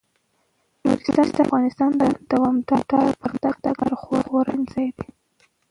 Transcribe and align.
نورستان 0.83 1.27
د 1.33 1.37
افغانستان 1.47 1.91
د 2.01 2.03
دوامداره 2.31 3.17
پرمختګ 3.21 3.65
لپاره 3.77 3.95
خورا 4.01 4.21
اړین 4.39 4.61
ځای 4.73 4.89
دی. 4.97 5.07